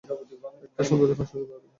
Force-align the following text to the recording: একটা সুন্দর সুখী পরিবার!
একটা 0.65 0.83
সুন্দর 0.87 1.07
সুখী 1.09 1.45
পরিবার! 1.45 1.59